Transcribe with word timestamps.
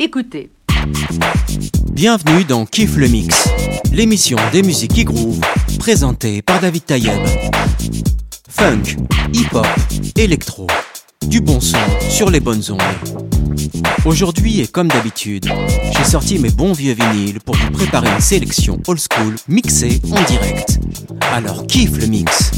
Écoutez. 0.00 0.50
Bienvenue 1.92 2.42
dans 2.44 2.66
Kiff 2.66 2.96
le 2.96 3.06
Mix, 3.06 3.48
l'émission 3.92 4.36
des 4.50 4.64
musiques 4.64 4.92
qui 4.92 5.04
groove, 5.04 5.40
présentée 5.78 6.42
par 6.42 6.58
David 6.58 6.84
Tayeb. 6.84 7.22
Funk, 8.48 8.96
hip-hop, 9.32 9.66
électro, 10.16 10.66
du 11.28 11.40
bon 11.40 11.60
son 11.60 11.78
sur 12.10 12.28
les 12.28 12.40
bonnes 12.40 12.62
ondes. 12.70 12.82
Aujourd'hui 14.04 14.60
et 14.60 14.66
comme 14.66 14.88
d'habitude, 14.88 15.48
j'ai 15.96 16.04
sorti 16.04 16.40
mes 16.40 16.50
bons 16.50 16.72
vieux 16.72 16.94
vinyles 16.94 17.38
pour 17.38 17.54
vous 17.54 17.70
préparer 17.70 18.08
une 18.10 18.20
sélection 18.20 18.80
old 18.88 18.98
school 18.98 19.36
mixée 19.46 20.00
en 20.10 20.20
direct. 20.24 20.80
Alors 21.32 21.68
kiffe 21.68 21.96
le 21.98 22.06
mix. 22.06 22.50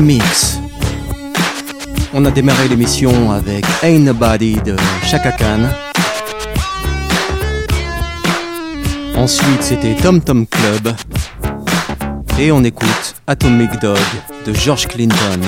mix. 0.00 0.58
On 2.12 2.24
a 2.24 2.30
démarré 2.30 2.68
l'émission 2.68 3.32
avec 3.32 3.64
Ain't 3.82 4.04
Nobody 4.04 4.56
de 4.64 4.76
Chaka 5.04 5.32
Khan. 5.32 5.68
Ensuite, 9.16 9.62
c'était 9.62 9.94
Tom 9.94 10.20
Tom 10.20 10.46
Club. 10.46 10.94
Et 12.38 12.50
on 12.50 12.62
écoute 12.64 13.14
Atomic 13.26 13.80
Dog 13.80 13.98
de 14.46 14.52
George 14.54 14.86
Clinton. 14.88 15.40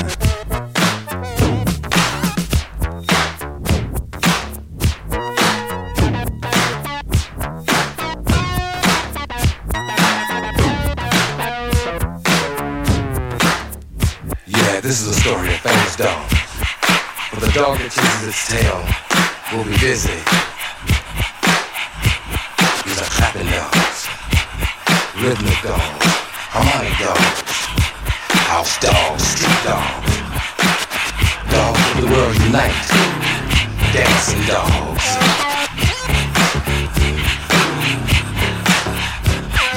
Dog. 15.96 16.28
But 17.32 17.40
the 17.40 17.52
dog 17.54 17.78
that 17.78 17.88
chases 17.88 18.28
its 18.28 18.52
tail 18.52 18.84
will 19.48 19.64
be 19.64 19.72
busy. 19.80 20.12
These 22.84 23.00
are 23.00 23.08
clapping 23.16 23.48
dogs, 23.48 24.04
rhythmic 25.16 25.56
dogs, 25.64 26.04
harmonic 26.52 26.92
dogs, 27.00 27.48
house 28.44 28.76
dogs, 28.76 29.24
street 29.24 29.56
dogs, 29.64 30.20
dogs 31.48 31.80
of 31.80 32.04
the 32.04 32.12
world 32.12 32.36
unite, 32.44 32.76
dancing 33.96 34.44
dogs. 34.44 35.16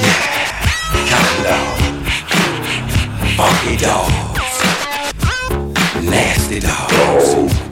Yeah, 0.04 0.52
counting 1.08 1.44
dog, 1.48 1.80
funky 3.40 3.80
dog 3.80 4.29
nasty 6.10 6.60
dogs. 6.60 7.69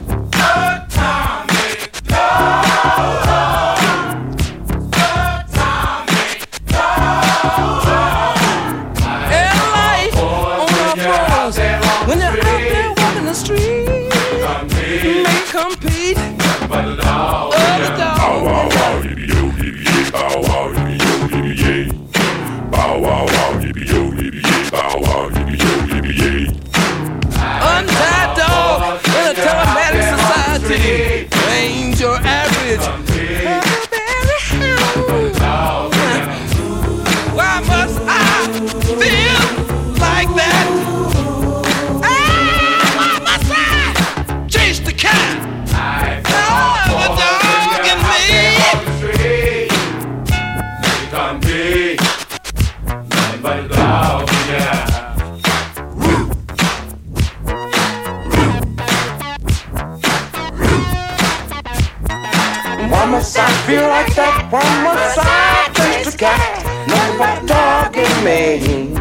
that 67.18 67.44
dog 67.46 67.96
in 67.96 68.14
me. 68.24 68.94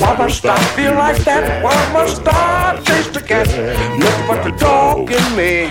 Why 0.00 0.16
must 0.16 0.44
I 0.44 0.56
feel 0.76 0.94
like 0.94 1.18
that? 1.24 1.62
Why 1.64 1.92
must 1.92 2.22
I 2.26 2.80
taste 2.84 3.14
the 3.14 3.20
cat? 3.20 3.48
Nothing 3.98 4.26
but 4.28 4.44
the 4.44 4.52
dog 4.56 5.10
in 5.10 5.36
me. 5.36 5.66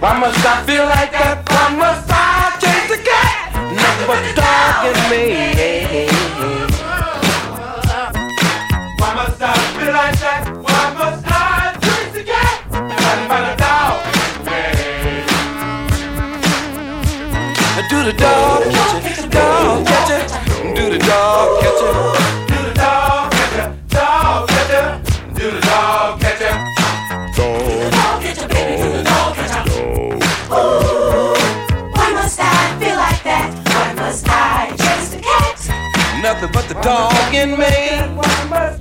Why 0.00 0.18
must 0.18 0.44
I 0.44 0.64
feel 0.66 0.84
like 0.84 1.12
that? 1.12 1.48
Why 1.48 1.76
must 1.76 2.10
I 2.10 2.56
taste 2.58 2.88
the 2.88 2.98
cat? 3.08 3.54
Nothing 3.72 4.06
but 4.06 4.20
the 4.26 4.32
dog 4.40 4.84
in 4.90 5.10
me. 5.10 5.49
Do 17.90 18.04
the 18.04 18.12
dog 18.12 18.62
catcher, 18.70 19.28
dog 19.30 19.84
catcher. 19.84 20.20
Do 20.76 20.90
the 20.90 20.98
dog 20.98 21.60
catcher. 21.60 21.92
Do 22.46 22.54
the 22.62 22.72
dog 22.72 23.32
catcher, 23.32 23.74
dog 23.88 24.48
catcher. 24.48 25.02
Do 25.34 25.50
the 25.50 25.60
dog 25.60 26.20
catcher. 26.20 26.54
Dog 27.34 28.22
catcher, 28.22 28.46
baby, 28.46 28.80
do 28.80 28.88
the 28.92 29.02
dog 29.02 29.34
catcher. 29.34 29.64
Ooh, 30.52 31.34
why 31.90 32.12
must 32.12 32.38
I 32.38 32.78
feel 32.78 32.94
like 32.94 33.24
that? 33.24 33.50
Why 33.74 33.92
must 33.94 34.24
I 34.28 34.70
chase 34.78 35.08
the 35.08 35.18
cat? 35.20 36.22
Nothing 36.22 36.52
but 36.52 36.68
the 36.68 36.74
dog 36.74 37.34
in 37.34 37.58
me. 37.58 37.74
Why 38.14 38.78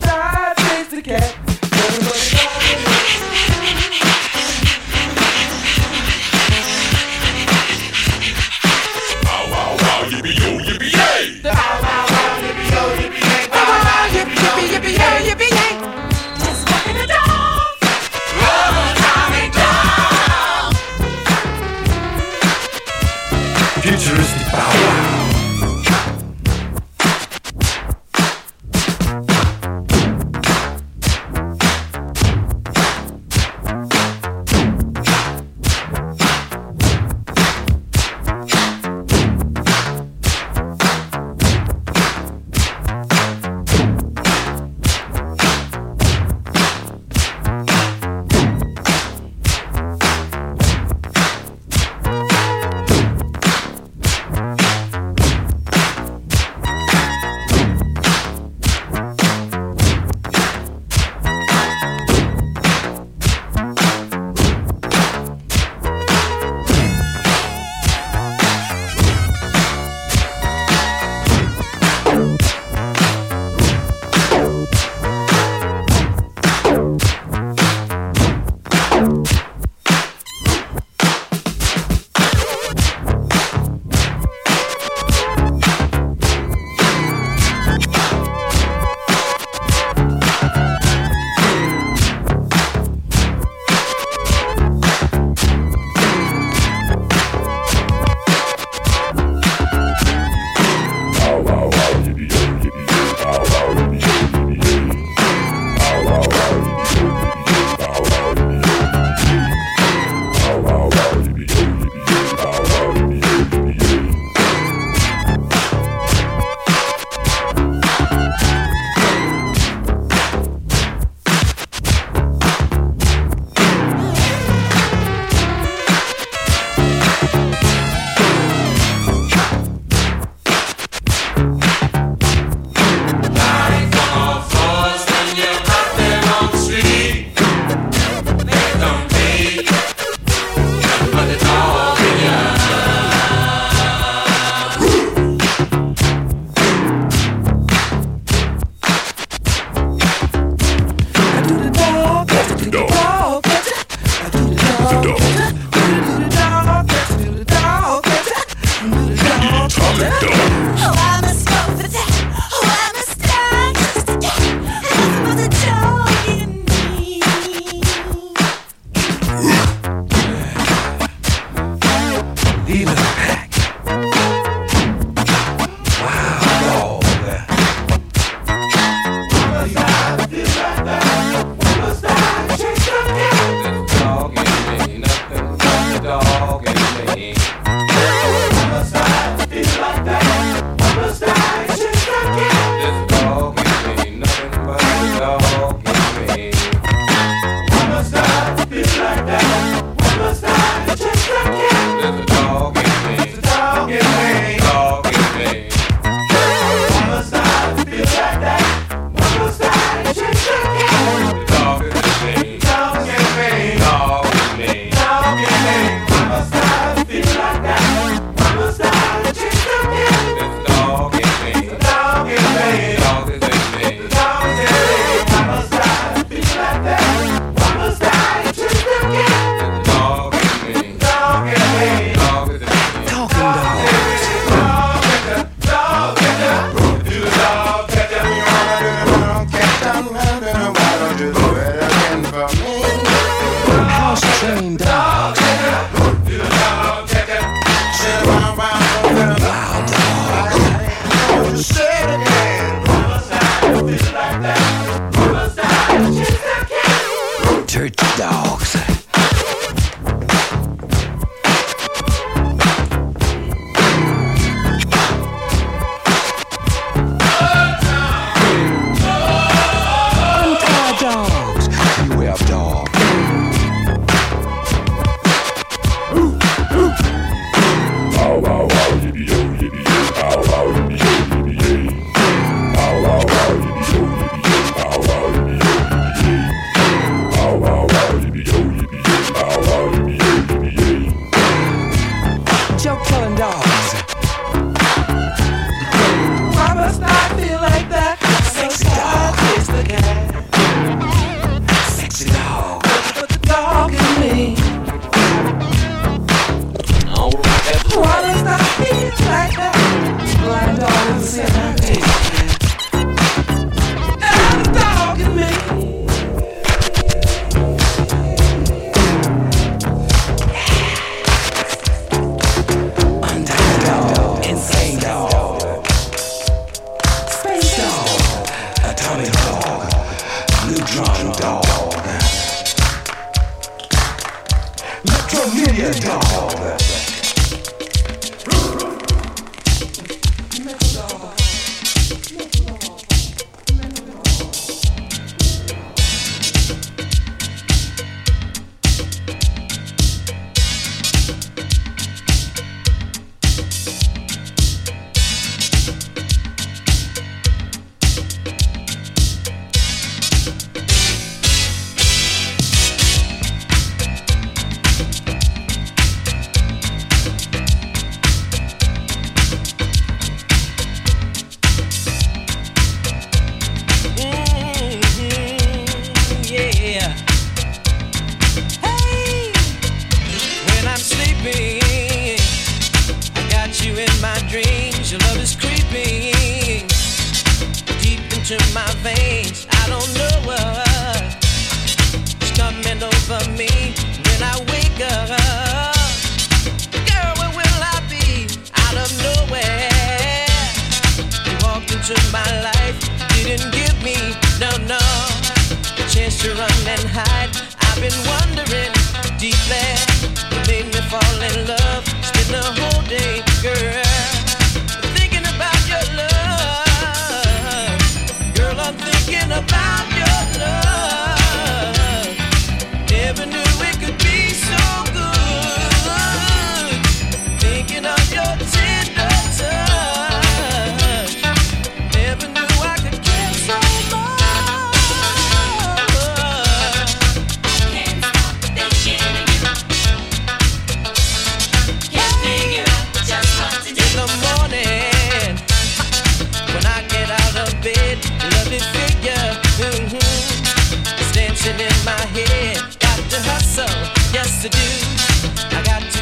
Even. 172.69 173.38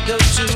Never 0.08 0.24
knew 0.38 0.47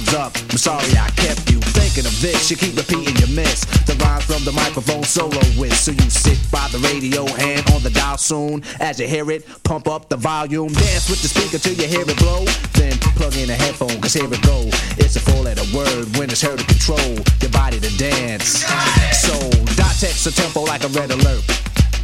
Time's 0.00 0.14
up, 0.14 0.36
I'm 0.50 0.56
sorry 0.56 0.96
I 0.96 1.10
kept 1.10 1.50
you 1.50 1.60
thinking 1.76 2.06
of 2.06 2.20
this. 2.22 2.50
You 2.50 2.56
keep 2.56 2.74
repeating 2.74 3.14
your 3.16 3.28
miss 3.36 3.66
the 3.84 3.92
rhyme 4.00 4.22
from 4.22 4.42
the 4.44 4.52
microphone 4.52 5.04
solo 5.04 5.40
with. 5.58 5.76
So 5.76 5.92
you 5.92 6.08
sit 6.08 6.38
by 6.50 6.68
the 6.72 6.78
radio, 6.78 7.26
and 7.36 7.60
on 7.72 7.82
the 7.82 7.90
dial 7.90 8.16
soon. 8.16 8.62
As 8.80 8.98
you 8.98 9.06
hear 9.06 9.30
it, 9.30 9.44
pump 9.62 9.88
up 9.88 10.08
the 10.08 10.16
volume, 10.16 10.72
dance 10.72 11.10
with 11.10 11.20
the 11.20 11.28
speaker 11.28 11.58
till 11.58 11.74
you 11.74 11.86
hear 11.86 12.08
it 12.08 12.16
blow. 12.16 12.46
Then 12.72 12.96
plug 13.12 13.36
in 13.36 13.50
a 13.50 13.54
headphone, 13.54 14.00
cause 14.00 14.14
here 14.14 14.32
it 14.32 14.42
go. 14.42 14.68
It's 14.96 15.16
a 15.16 15.20
four 15.20 15.42
letter 15.42 15.68
word 15.76 16.16
when 16.16 16.30
it's 16.30 16.40
heard 16.40 16.58
to 16.58 16.64
control 16.64 17.20
your 17.42 17.50
body 17.52 17.78
to 17.78 17.92
dance. 17.98 18.64
So, 19.20 19.36
dot 19.76 19.92
text 20.00 20.26
a 20.26 20.32
tempo 20.32 20.64
like 20.64 20.84
a 20.84 20.88
red 20.88 21.10
alert. 21.10 21.44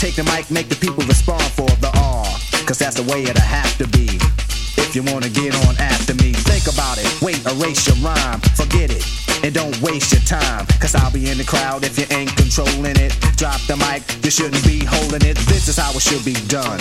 Take 0.00 0.16
the 0.16 0.24
mic, 0.32 0.50
make 0.50 0.70
the 0.72 0.80
people 0.80 1.04
respond 1.04 1.44
for 1.52 1.68
the 1.84 1.92
R. 1.92 2.24
Cause 2.64 2.80
that's 2.80 2.96
the 2.96 3.04
way 3.12 3.20
it'll 3.28 3.36
have 3.44 3.76
to 3.76 3.86
be. 3.92 4.16
If 4.80 4.96
you 4.96 5.04
wanna 5.04 5.28
get 5.28 5.52
on 5.52 5.76
after 5.76 6.16
me, 6.24 6.32
think 6.32 6.72
about 6.72 6.96
it. 6.96 7.04
Wait, 7.20 7.36
erase 7.44 7.84
your 7.84 8.00
rhyme, 8.00 8.40
forget 8.56 8.88
it. 8.88 9.04
And 9.44 9.52
don't 9.52 9.76
waste 9.84 10.16
your 10.16 10.24
time, 10.24 10.64
cause 10.80 10.94
I'll 10.94 11.12
be 11.12 11.28
in 11.28 11.36
the 11.36 11.44
crowd 11.44 11.84
if 11.84 12.00
you 12.00 12.08
ain't 12.16 12.34
controlling 12.40 12.96
it. 12.96 13.12
Drop 13.36 13.60
the 13.68 13.76
mic, 13.76 14.00
you 14.24 14.32
shouldn't 14.32 14.64
be 14.64 14.80
holding 14.88 15.20
it. 15.20 15.36
This 15.52 15.68
is 15.68 15.76
how 15.76 15.92
it 15.92 16.00
should 16.00 16.24
be 16.24 16.32
done. 16.48 16.80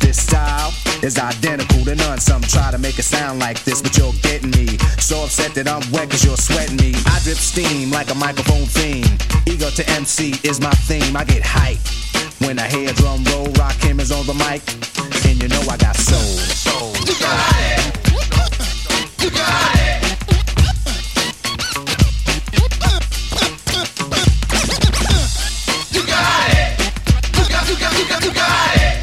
This 0.00 0.16
style 0.16 0.72
is 1.04 1.20
identical 1.20 1.84
to 1.84 1.94
none. 1.94 2.20
Some 2.24 2.40
try 2.40 2.72
to 2.72 2.78
make 2.78 2.98
it 2.98 3.04
sound 3.04 3.38
like 3.38 3.60
this, 3.68 3.82
but 3.82 3.92
you're 4.00 4.16
getting 4.24 4.56
me. 4.56 4.80
So 4.96 5.28
upset 5.28 5.52
that 5.60 5.68
I'm 5.68 5.84
wet 5.92 6.08
cause 6.08 6.24
you're 6.24 6.40
sweating 6.40 6.80
me. 6.80 6.96
I 7.04 7.20
drip 7.20 7.36
steam 7.36 7.92
like 7.92 8.08
a 8.08 8.16
microphone 8.16 8.64
theme. 8.64 9.12
Ego 9.44 9.68
to 9.76 9.84
MC 9.92 10.40
is 10.40 10.58
my 10.58 10.72
theme. 10.88 11.14
I 11.20 11.24
get 11.24 11.44
hype 11.44 11.84
when 12.40 12.58
I 12.58 12.66
hear 12.68 12.92
drum 12.94 13.24
roll, 13.24 13.46
Rakim 13.54 14.00
is 14.00 14.12
on 14.12 14.26
the 14.26 14.34
mic, 14.34 14.62
and 15.26 15.42
you 15.42 15.48
know 15.48 15.60
I 15.70 15.76
got 15.76 15.96
soul. 15.96 16.20
Soul. 16.20 16.92
You 17.06 17.14
got 17.20 17.54
it. 17.60 17.80
You 19.22 19.30
got 19.30 19.76
it. 19.76 20.02
You 25.92 26.02
got 26.06 26.48
it. 26.52 26.70
You 27.36 27.44
got, 27.48 27.68
you 27.68 27.76
got, 27.76 27.98
you 27.98 28.08
got, 28.08 28.24
you 28.24 28.32
got 28.32 28.76
it. 28.76 28.96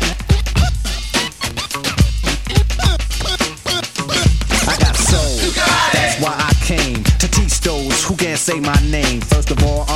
I 4.68 4.78
got 4.80 4.96
soul. 4.96 5.52
That's 5.94 6.22
why 6.22 6.34
I 6.38 6.54
came 6.66 7.04
to 7.04 7.28
teach 7.30 7.62
those 7.62 8.04
who 8.04 8.16
can't 8.16 8.40
say 8.40 8.60
my 8.60 8.80
name. 8.90 9.03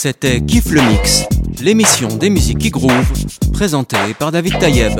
C'était 0.00 0.40
Kiff 0.40 0.66
le 0.70 0.80
Mix, 0.80 1.24
l'émission 1.60 2.06
des 2.06 2.30
musiques 2.30 2.58
qui 2.58 2.70
groove, 2.70 3.12
présentée 3.52 4.14
par 4.16 4.30
David 4.30 4.56
Tayeb. 4.60 4.92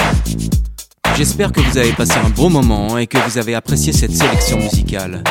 J'espère 1.16 1.52
que 1.52 1.60
vous 1.60 1.78
avez 1.78 1.92
passé 1.92 2.14
un 2.14 2.30
bon 2.30 2.50
moment 2.50 2.98
et 2.98 3.06
que 3.06 3.16
vous 3.16 3.38
avez 3.38 3.54
apprécié 3.54 3.92
cette 3.92 4.10
sélection 4.10 4.58
musicale. 4.58 5.22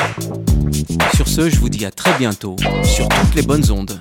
Sur 1.18 1.28
ce, 1.28 1.50
je 1.50 1.60
vous 1.60 1.68
dis 1.68 1.86
à 1.86 1.92
très 1.92 2.18
bientôt 2.18 2.56
sur 2.86 3.10
toutes 3.10 3.36
les 3.36 3.42
bonnes 3.42 3.70
ondes. 3.70 4.00